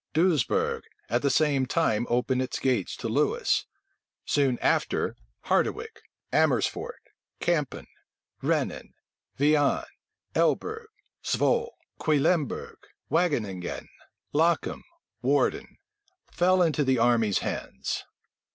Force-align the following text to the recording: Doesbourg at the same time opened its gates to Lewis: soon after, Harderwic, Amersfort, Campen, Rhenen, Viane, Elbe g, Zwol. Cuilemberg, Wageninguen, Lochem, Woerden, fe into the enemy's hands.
Doesbourg 0.15 0.81
at 1.09 1.21
the 1.21 1.29
same 1.29 1.67
time 1.67 2.07
opened 2.09 2.41
its 2.41 2.57
gates 2.57 2.97
to 2.97 3.07
Lewis: 3.07 3.67
soon 4.25 4.57
after, 4.57 5.15
Harderwic, 5.43 5.99
Amersfort, 6.33 6.95
Campen, 7.39 7.85
Rhenen, 8.41 8.95
Viane, 9.37 9.85
Elbe 10.33 10.87
g, 11.21 11.37
Zwol. 11.37 11.69
Cuilemberg, 11.99 12.77
Wageninguen, 13.11 13.89
Lochem, 14.33 14.81
Woerden, 15.23 15.77
fe 16.31 16.65
into 16.65 16.83
the 16.83 16.97
enemy's 16.97 17.37
hands. 17.45 18.03